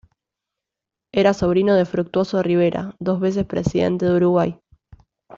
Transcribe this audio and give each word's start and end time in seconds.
Era 1.13 1.35
sobrino 1.35 1.75
de 1.75 1.85
Fructuoso 1.85 2.41
Rivera, 2.41 2.95
dos 2.97 3.19
veces 3.19 3.45
presidente 3.45 4.05
de 4.07 4.15
Uruguay. 4.15 4.59